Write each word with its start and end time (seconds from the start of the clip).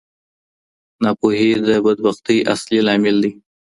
ناپوهي 1.03 1.49
د 1.67 1.69
بدبختۍ 1.85 2.37
اصلي 2.53 2.79
لامل 2.87 3.15
دی. 3.23 3.31